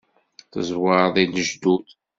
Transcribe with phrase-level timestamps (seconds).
[0.51, 1.87] Tezwareḍ i lejdud.